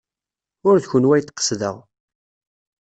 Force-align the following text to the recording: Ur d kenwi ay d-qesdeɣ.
Ur 0.67 0.75
d 0.77 0.85
kenwi 0.91 1.11
ay 1.15 1.21
d-qesdeɣ. 1.23 1.75